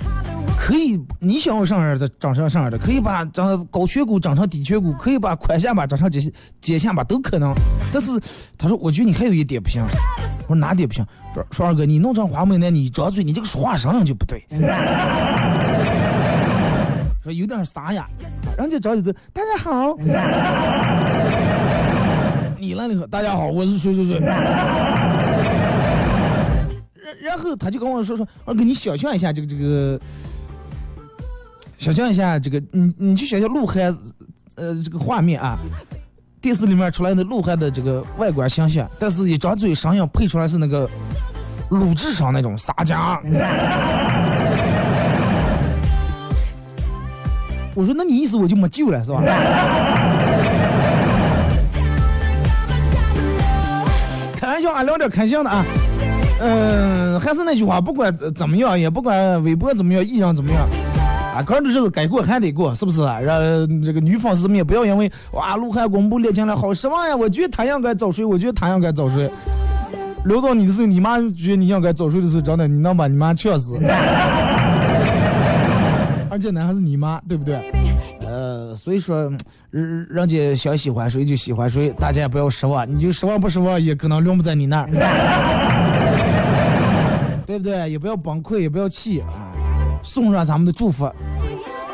[0.60, 6.22] 可以你想要上样的长成上样的，可以把长高颧骨长成低颧骨，可以把宽下巴长成尖
[6.60, 7.56] 尖下巴都可能。
[7.92, 8.12] 但是
[8.58, 9.82] 他说，我觉得你还有一点不行。
[10.48, 11.04] 我说哪点不行？
[11.36, 14.42] 说说二哥，你弄成花美男，你张嘴，你这个说话声音就不对。
[17.22, 18.08] 说有点沙哑，
[18.58, 19.98] 人家张嘴就大家好。
[22.58, 24.18] 你来了以后，大家好，我是谁谁谁。
[24.20, 24.38] 然
[27.22, 30.00] 然后他就跟我说说，二哥，你想象一下这个这个，
[31.78, 33.94] 想象一下这个，你你去想象鹿晗，
[34.56, 35.60] 呃，这个画面啊，
[36.46, 40.88] 电视里面出来的鹿晗的这个外观形象，但是一张嘴声音配出来是那个
[41.70, 42.96] 鲁智深那种撒娇。
[47.74, 49.24] 我说，那你意思我就没救了是吧？
[54.38, 55.66] 开玩笑啊，聊点开心的啊。
[56.42, 60.70] 嗯，还是那句话，不管怎么样，也不管微博怎么样，艺人怎么样，
[61.36, 63.20] 啊，个人的日子该过还得过，是不是啊？
[63.20, 63.38] 让
[63.84, 67.16] 这个女粉丝们也不要因为哇，鹿晗公布恋情了，好失望呀！
[67.16, 69.30] 我觉得他应该早睡，我觉得他应该早睡。
[70.24, 73.78] 轮到你的时候，你妈觉得你应该早睡的时候，真的你能把你妈呛死。
[76.30, 77.72] 而且呢，还是你妈，对不对？
[78.26, 79.32] 呃，所以说，
[79.70, 82.90] 人人家想喜欢谁就喜欢谁，大家也不要失望。
[82.90, 84.90] 你就失望不失望，也可能轮不在你那儿，
[87.46, 87.92] 对不对？
[87.92, 89.45] 也不要崩溃，也不要气啊！
[90.06, 91.12] 送上咱们的祝福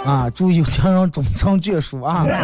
[0.06, 0.30] 啊！
[0.30, 2.26] 祝有情人终成眷属啊！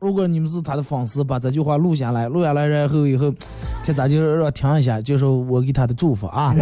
[0.00, 3.32] 如果你们是他的粉丝，把这句话录下来，录下来然后以后，
[3.86, 6.52] 看咱就让听一下，就是我给他的祝福啊！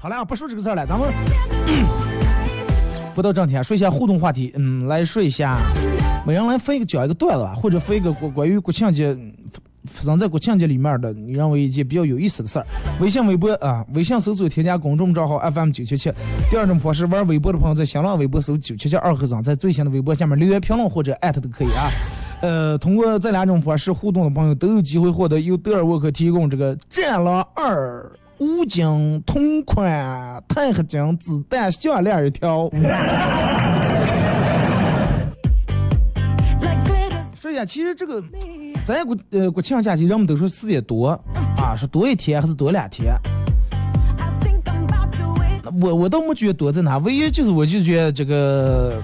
[0.00, 1.08] 好了，不说这个事儿了，咱们
[3.14, 4.52] 不到正题，说一下互动话题。
[4.56, 5.58] 嗯，来说一下，
[6.26, 9.16] 每人来分一个讲一个段子吧，或者分一个关关于国庆节
[9.88, 12.66] 发生在国庆节里面的，你认为一件比较有意思的事儿。
[13.00, 16.12] 微信、微博啊，微信搜索添加公众账号 FM 九七七。
[16.50, 21.90] 第二种方式，玩微博的朋友在新浪微博搜九七七二和尚，在最新的微博下面留言评论或者艾特都可以啊。
[22.40, 28.00] 呃，通过这两种方式互动的朋友都有机会获得由德尔沃克提供这个《战狼二》。
[28.40, 32.70] 五金同款钛合金子弹项链一条。
[37.34, 38.22] 说一下，其实这个
[38.88, 41.08] 咱国呃国庆假期，人们都说时间多
[41.58, 43.14] 啊，是多一天还是多两天？
[45.82, 49.02] 我我倒没觉得多在哪，唯一就是我就觉得这个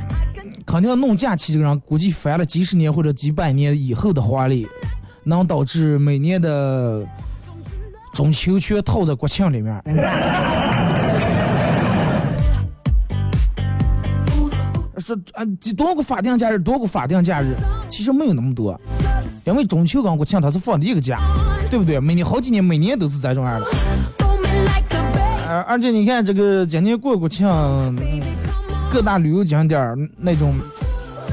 [0.64, 4.66] 肯定要弄假期这个人，估计翻了几十年或者几百年以后的花历，
[5.22, 7.06] 能导致每年的。
[8.14, 9.74] 中秋全套在国庆里面，
[14.98, 15.44] 是啊，
[15.76, 17.56] 多个法定假日，多个法定假日，
[17.90, 18.80] 其实没有那么多，
[19.44, 21.20] 因为中秋跟国庆它是放的一个假，
[21.70, 22.00] 对不对？
[22.00, 23.66] 每年好几年，每年都是这种样的。
[25.46, 27.46] 呃，而且你看这个今年过国庆，
[28.90, 30.54] 各大旅游景点那种，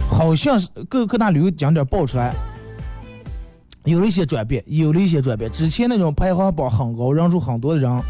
[0.10, 2.34] 好像是各各大旅游景点爆出来。
[3.86, 5.50] 有了一些转变，有了一些转变。
[5.52, 8.02] 之前那种排行榜很高、人数很多的人，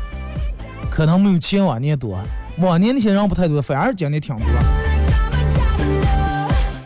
[0.90, 2.18] 可能没有前往年多。
[2.58, 4.46] 往年那些人不太多，反而今年挺多。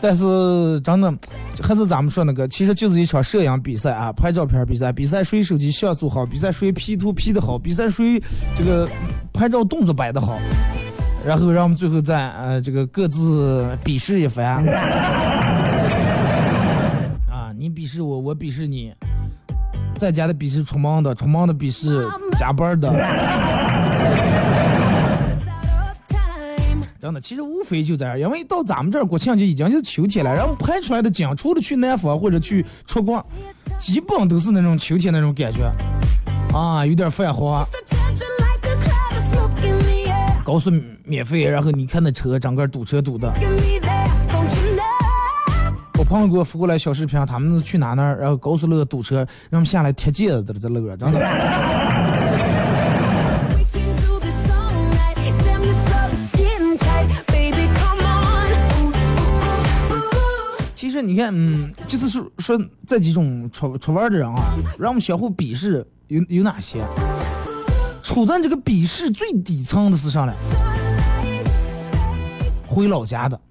[0.08, 1.12] 但是真的，
[1.60, 8.22] 还是咱们说那个，其实就是一场摄影比赛啊，拍照片比赛，比赛谁手机像素好，比赛谁 P 图 P 的好，比赛谁
[8.54, 8.88] 这个
[9.32, 10.38] 拍照动作摆的好，
[11.26, 14.64] 然后让我们最后再呃这个各自比试一番
[17.28, 17.50] 啊。
[17.58, 18.94] 你鄙视我，我鄙视你，
[19.96, 22.06] 在家的鄙视出门的，出门的鄙视
[22.38, 22.88] 加班的。
[26.98, 33.24] 真的，其实无非就这样，因为到咱们这儿国庆节已经是秋天了，然后拍出来的景，除了去南方或者去出国，
[33.78, 35.70] 基本都是那种秋天那种感觉，
[36.56, 37.66] 啊，有点泛黄。
[40.42, 40.72] 高速
[41.04, 43.32] 免费，然后你看那车整个堵车堵的。
[45.98, 48.16] 我朋友给我发过来小视频，他们去哪呢？
[48.18, 51.18] 然后高速路堵车，让他们下来贴戒指在这乐，真的。
[61.06, 64.34] 你看，嗯，就是说说这几种出出玩的人啊，
[64.78, 66.80] 让我们相互鄙视有有哪些？
[68.02, 70.32] 处在这个鄙视最底层的是啥呢？
[72.66, 73.40] 回老家的。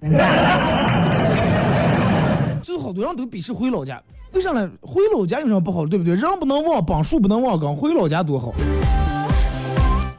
[2.62, 4.02] 就是好多人都鄙视回老家，
[4.32, 4.68] 为啥呢？
[4.82, 5.86] 回老家有什么不好？
[5.86, 6.14] 对不对？
[6.14, 8.52] 人不能忘本，树不能忘根，回老家多好。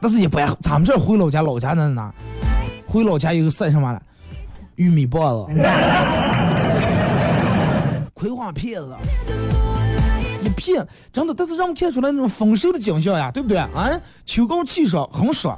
[0.00, 2.12] 但是也不爱，咱们这回老家，老家在哪？
[2.86, 4.02] 回老家以后晒什么了？
[4.76, 5.52] 玉米棒子，
[8.18, 8.96] 葵花片子，
[10.42, 11.32] 一片真的。
[11.32, 13.58] 但是让我们看出来那种丰收的景象呀，对不对？
[13.58, 13.88] 啊，
[14.26, 15.56] 秋高气爽，很爽。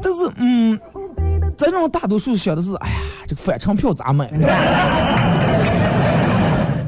[0.00, 0.78] 但是，嗯。
[1.58, 4.30] 咱这种大多数想的是，哎呀，这个返程票咋买？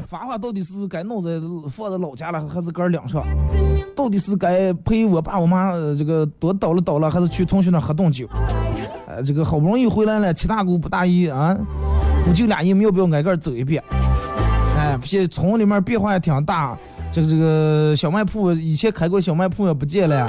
[0.07, 1.31] 花花到底是该弄在
[1.71, 3.23] 放在老家了，还是搁两上？
[3.95, 8.27] 到底是该陪我爸我妈这个多倒了倒了，还是去同学那喝顿酒？
[9.07, 11.57] 呃这个好不容易回来了，七大姑八大姨啊，
[12.29, 13.83] 姑舅俩人要不要挨个走一遍？
[14.77, 16.77] 哎，现在村里面变化也挺大，
[17.11, 20.27] 这个这个小卖铺以前开过小卖铺也不见了，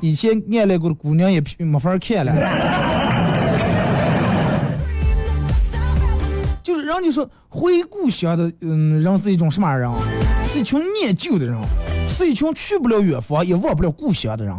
[0.00, 2.32] 以前暗恋过的姑娘也没法看了。
[6.64, 9.92] 就是人就说回故乡的，嗯，人是一种什么人？
[10.46, 11.54] 是一群念旧的人，
[12.08, 14.54] 是一群去不了远方也忘不了故乡的人。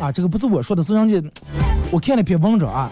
[0.00, 1.20] 啊，这个不是我说的，是人家
[1.90, 2.90] 我看了篇文章啊。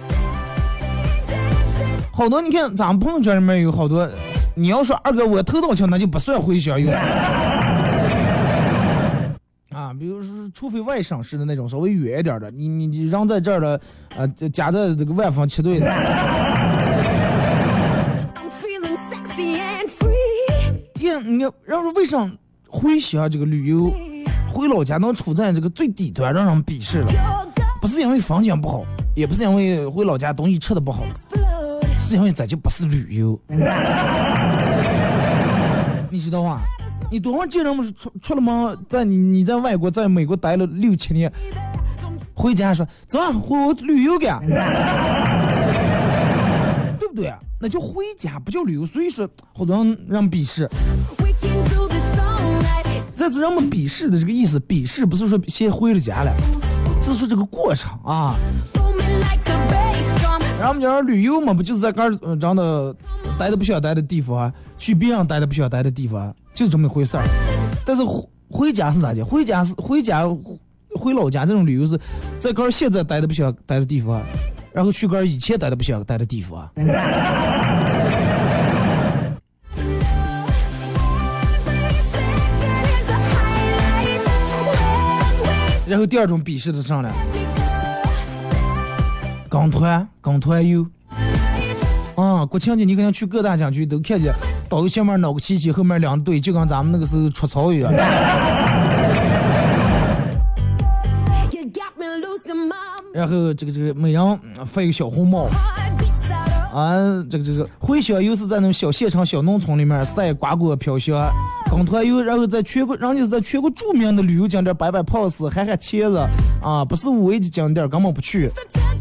[2.13, 4.09] 好多你看咱们朋友圈里面有好多，
[4.55, 6.91] 你要说二哥我头道枪，那就不算回乡用。
[9.71, 13.79] 啊，比如说，除非外省市的那种稍微远一点的，你你你扔在这儿的，
[14.17, 15.87] 呃，夹在这个万方七队的.
[21.01, 22.27] 耶，你看，让说为啥
[22.67, 23.93] 回乡这个旅游，
[24.51, 27.13] 回老家能处在这个最底端，让人鄙视了？
[27.81, 31.05] 不是因为风景不好，也不是因为回老家东西吃的不好，
[31.99, 33.39] 是因为这就不是旅游。
[36.11, 36.61] 你知道吗？
[37.11, 41.31] 你多少见人们是出出了门，在你你在外国，在美国待了六七年，
[42.35, 44.27] 回家说走啊，回我旅游去，
[46.99, 47.33] 对不对？
[47.61, 48.85] 那叫回家，不叫旅游。
[48.85, 50.69] 所以说，好多人让鄙视，
[53.17, 54.59] 这是人们鄙视的这个意思。
[54.59, 56.33] 鄙视不是说先回了家了，
[57.17, 58.37] 是这个过程啊。
[60.59, 62.95] 然后我们讲旅游嘛，不就是在这儿呃这样的
[63.39, 67.25] 待的不想待的地方啊，去别人待的不想待的地方啊，就这么一回事儿。
[67.85, 69.25] 但是回回家是咋的？
[69.25, 70.23] 回家是回家
[70.95, 71.99] 回老家这种旅游是
[72.39, 74.23] 在这儿现在待的不想待的地方啊，
[74.73, 76.69] 然后去这儿以前待的不想待的地方
[85.97, 87.11] 然后第二种鄙视的是啥呢？
[89.49, 90.87] 跟团跟团游。
[92.17, 94.31] 啊、国庆节你肯定去各大景区都看见
[94.69, 97.91] 导游前面脑个旗旗，后面两队，就跟咱们那个时候出操一样。
[103.15, 105.49] 然后这个这个每人发一个小红帽
[106.75, 106.93] 啊，
[107.31, 111.27] 这个这个回乡又是在那种小县城、小农村里面晒瓜果飘香，
[111.71, 116.19] 跟团游，然后在全国，人家是在全国著名的旅游景点摆摆 pose、喊喊茄子
[116.63, 118.51] 啊，不是五 A 级景点根本不去，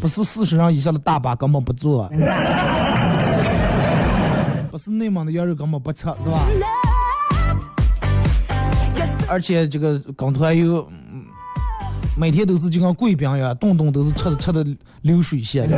[0.00, 2.10] 不是四十人以上的大巴根本不坐，
[4.70, 6.40] 不是内蒙的羊肉根本不吃，是吧？
[9.28, 10.86] 而且这个跟团游，
[12.16, 14.66] 每天都是就跟贵宾一样，顿顿都是吃的吃的
[15.02, 15.68] 流水线。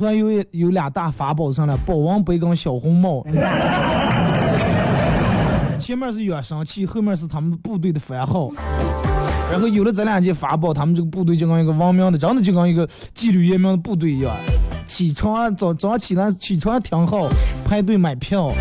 [0.00, 3.24] 团有有俩大法宝上来，保温杯跟小红帽。
[5.78, 8.50] 前面是远声器，后面是他们部队的番号。
[9.50, 14.34] 然后有了这两件法宝，他们这个部队就跟一个文明的，真的就跟一个纪律严明的部队一样。
[14.84, 17.28] 起床早早上起来起床挺好，
[17.64, 18.52] 排队买票，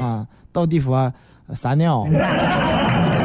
[0.00, 1.12] 啊，到地方
[1.46, 2.06] 呃撒尿。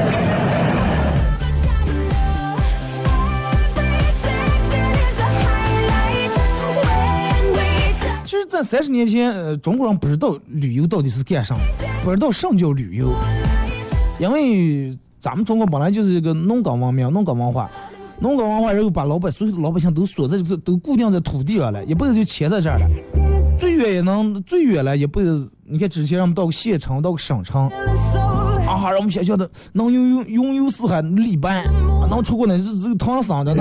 [8.63, 11.55] 三十年前，呃，中国人不知道旅游到底是干啥，
[12.03, 13.11] 不知道什么叫旅游，
[14.19, 17.69] 因为咱们中国本来就是一个农耕文明、农耕文化，
[18.19, 22.87] 农耕文化，然后把老百所有的老百姓都锁在这，都固定在土地上了，一辈子就牵在这儿了。
[23.59, 25.19] 最远也能，最远了也不，
[25.63, 27.67] 你看之前让我们到个县城，到个省城，
[28.67, 33.53] 啊，让我们学校的能拥有拥有四海礼拜，啊能出国呢，这这个唐僧的。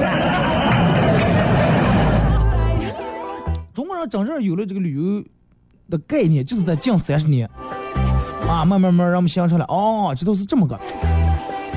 [3.80, 5.24] 中国人真正有了这个旅游
[5.88, 7.48] 的概念，就是在近三十年，
[8.46, 10.78] 啊，慢慢慢慢让我们形成了，哦，这都是这么个。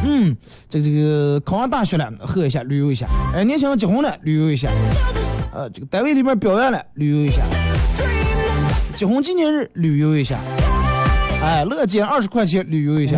[0.04, 0.36] 嗯，
[0.68, 4.68] 这这个考上大学了，喝一下，旅游一下；哎，年轻人结婚了，旅游一下；
[5.54, 7.42] 呃，这个单位里面表演了，旅游一下；
[8.98, 10.36] 结婚纪念日，旅游一下；
[11.42, 13.18] 哎，乐减二十块钱，旅游一下。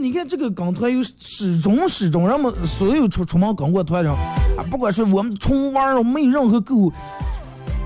[0.00, 4.10] 你看这个港团有始终始终，让我们所有出出门跟过团人
[4.56, 6.92] 啊，不管是我们重玩儿没有任何购物，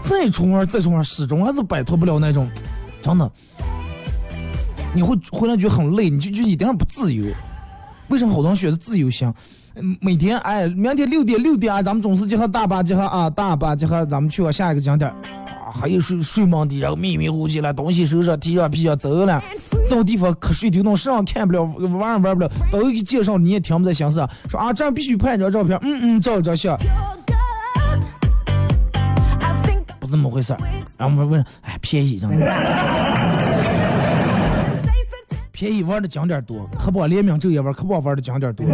[0.00, 2.48] 再重玩儿再重玩儿，始终还是摆脱不了那种，
[3.02, 3.28] 真的，
[4.94, 7.24] 你会回来觉得很累，你就就一点不自由。
[8.10, 9.34] 为什么好多人选择自由行？
[10.00, 15.12] 每天哎，明天六点六点啊，咱们准时集合大巴集合啊，大巴集合，咱们去往下一个景点
[15.76, 19.42] 还有睡睡梦地，然后迷迷糊糊了，东西收拾，提上皮上走了。
[19.90, 26.78] 到地方瞌睡丢动，身上看不了，玩也玩不了，导游一介绍你也听不在心思，说啊这样必须拍一张照片，嗯嗯，照一张相
[29.98, 30.58] 不是那么回事儿。
[30.98, 32.46] 后我问，哎，便宜，真的。
[35.52, 38.66] 便宜玩的景点多，可不连名这也玩，可不玩的景点多。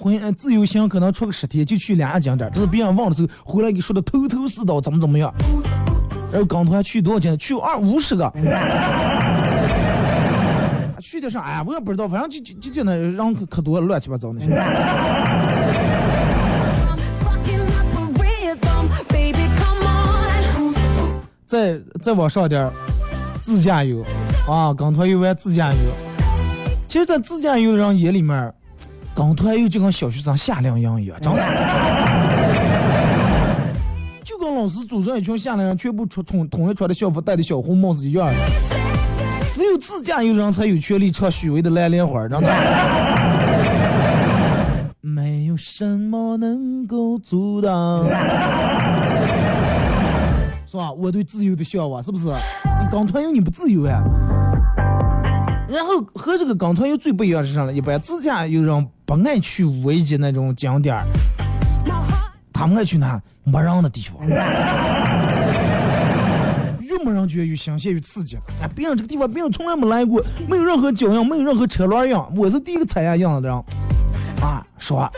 [0.00, 5.32] 婚自由行可能出个十天就去两个景点，这是别人问的时候回来给说的头头是道，怎么怎么样。
[6.32, 7.38] 然后刚团去多少景点？
[7.38, 8.32] 去二五十个。
[11.02, 14.48] 去的上哎呀，我也不知道，反正就就就就那人可可多了，乱七八糟那些。
[21.46, 22.70] 再再往上点，
[23.42, 24.04] 自驾游
[24.48, 25.78] 啊，跟团游玩自驾游。
[26.86, 28.54] 其实，在自驾游的人眼里面，
[29.14, 31.40] 跟团游就跟小学生夏令营一样，真的。
[34.24, 38.34] 就跟老师组织一群夏令营，全部穿统统一穿的校服，戴的小红帽子一样的。
[39.52, 42.48] 只有自驾游人才有权利唱许巍的《蓝莲花》，真的。
[45.00, 48.06] 没有什么能够阻挡。
[50.66, 50.92] 是吧？
[50.92, 52.26] 我对自由的向往，是不是？
[52.26, 54.00] 你跟团游你不自由呀？
[55.70, 57.72] 然后和这个跟团游最不一样是啥呢？
[57.72, 61.04] 一般自驾游人不爱去危险那种景点儿，
[62.52, 64.26] 他们爱去哪没人的地方。
[66.80, 68.36] 越没人，觉得越新鲜越刺激。
[68.60, 73.54] 哎，别人这个地方别人从来没来过，没有任何脚印，没有任何车轮印，我是第一个踩下印的人。
[74.42, 75.08] 啊，说。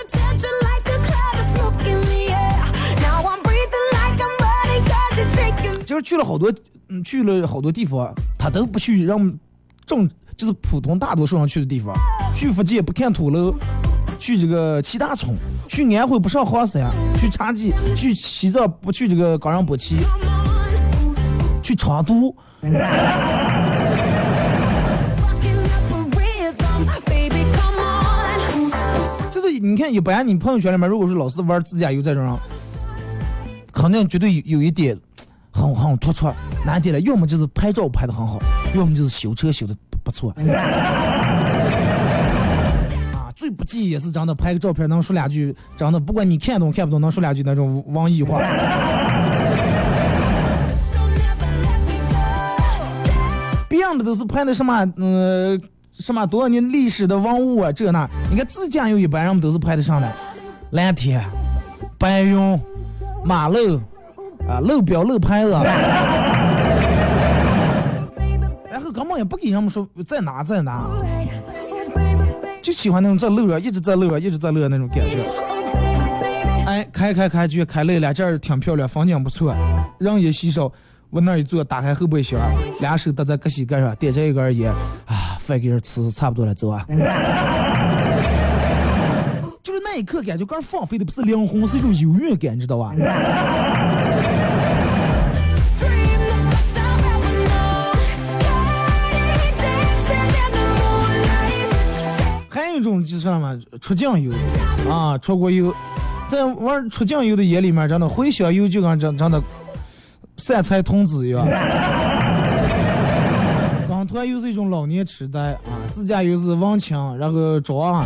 [5.87, 6.53] 就是去了好多，
[6.89, 9.19] 嗯，去了好多地方，他都不去让
[9.85, 10.09] 正，
[10.43, 11.95] 就是普通大多数人去的地方。
[12.35, 13.55] 去福建不看土楼，
[14.19, 15.37] 去这个七大村，
[15.69, 19.99] 去安徽不上黄山，去茶几，去西藏不去这个冈仁波齐，
[21.63, 22.35] 去成都。
[29.31, 32.37] 这个你看，一般你朋友圈里面，如果是老是玩自驾游这种，
[33.73, 34.99] 肯定绝对有有一点。
[35.55, 36.33] 很很突出，
[36.65, 38.39] 难点了，要么就是拍照拍的很好，
[38.75, 40.35] 要么就是修车修的不错。
[43.15, 48.41] 啊，最不济也是真的拍个照片能说两句，真的不管你看懂看不懂，能说两句那种网易话。
[53.69, 55.61] 别样的都是拍的什么，嗯，
[55.99, 58.09] 什么多少年历史的文物啊，这那。
[58.31, 60.13] 你看自驾游一般人们都是拍的上的
[60.71, 61.25] 蓝天、
[61.99, 62.61] 白云、
[63.25, 63.81] 马路。
[64.49, 65.53] 啊，路标路牌子，
[68.93, 70.87] 根本也不给人们说在哪在哪，
[72.61, 75.25] 就喜欢那种在路上一直在路上一直在路那种感觉。
[76.67, 79.55] 哎，开开开就开累了，这儿挺漂亮，风景不错，
[79.99, 80.71] 人也稀少。
[81.11, 82.41] 往那一坐，打开后备箱，
[82.81, 84.73] 两手搭在隔膝盖上，点着一根烟，
[85.05, 86.87] 啊，饭给人吃，差不多了，走啊。
[89.63, 92.95] 就是那一刻感觉，刚放飞的不是灵魂，是一种优越感，你知道吧？
[102.83, 104.33] 种就是什么出境游
[104.91, 105.73] 啊，出国游，
[106.29, 109.43] 在玩出境游的眼里面，真的回乡游就跟真真的
[110.37, 111.47] 散财童子一样。
[113.89, 118.05] 跟团游是一种老年痴呆啊，自驾游是忘情，然后装，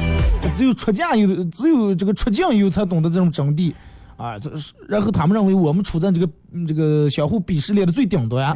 [0.54, 3.72] 只有出境游，只有这个出境游才懂得这种真谛
[4.16, 4.38] 啊。
[4.38, 4.50] 这
[4.88, 6.28] 然后他们认为我们处在这个
[6.68, 8.54] 这个相互鄙视链的最顶端。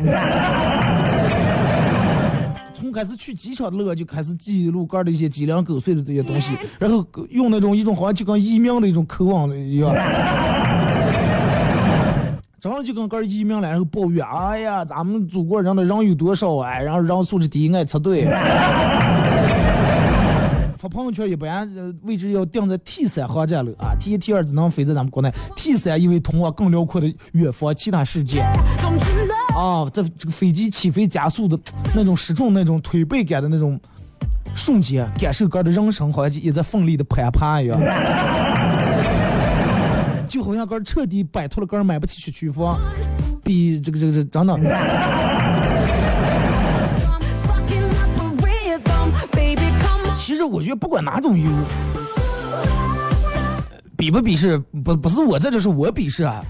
[2.91, 9.95] 从开始去机场的路就开始记录杆的一些鸡零狗碎的这些东西，然后用那种一种好像就跟移民的一种口吻一样。
[12.59, 18.27] 真的就跟个移民了，然后抱怨，哎呀，咱们祖国人的人有多少哎，然后人素质低，爱插队。
[20.77, 21.71] 发朋友圈一般
[22.03, 28.45] 位置要定在 T 三航站楼啊，T 一 T 二只能飞在咱们国内，T 三因为通往更辽阔的远方其他世界。
[29.61, 31.59] 啊，这这个飞机起飞加速的
[31.95, 33.79] 那种失重、那种推背感的那种
[34.55, 37.79] 瞬间，感受哥的人生好像也在奋力的攀爬一样。
[40.27, 42.81] 就好像哥彻底摆脱了哥买不起学区房，
[43.45, 44.59] 比这个这个这真的。
[50.17, 51.51] 其实我觉得不管哪种优，
[53.95, 56.43] 比不鄙视不不是我在这就是我鄙视啊，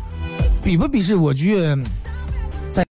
[0.63, 1.77] 比不鄙视我觉得